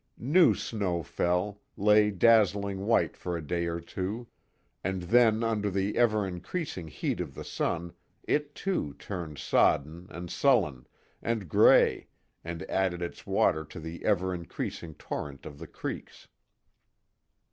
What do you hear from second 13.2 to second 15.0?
water to the ever increasing